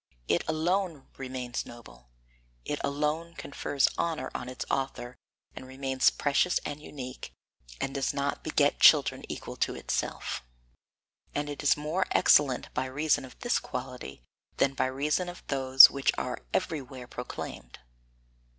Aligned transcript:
It 0.27 0.43
alone 0.47 1.05
remains 1.17 1.63
noble, 1.63 2.09
it 2.65 2.79
alone 2.83 3.35
confers 3.35 3.87
honour 3.99 4.31
on 4.33 4.49
its 4.49 4.65
author 4.71 5.15
and 5.55 5.67
remains 5.67 6.09
precious 6.09 6.57
and 6.65 6.81
unique, 6.81 7.33
and 7.79 7.93
does 7.93 8.11
not 8.11 8.43
beget 8.43 8.79
children 8.79 9.21
equal 9.31 9.55
to 9.57 9.75
itself. 9.75 10.41
And 11.35 11.51
it 11.51 11.61
is 11.61 11.77
more 11.77 12.07
excellent 12.13 12.73
by 12.73 12.85
reason 12.87 13.23
of 13.25 13.37
this 13.41 13.59
quality 13.59 14.23
than 14.57 14.73
by 14.73 14.87
reason 14.87 15.29
of 15.29 15.43
those 15.49 15.91
which 15.91 16.11
are 16.17 16.39
everywhere 16.51 17.05
proclaimed. 17.05 17.77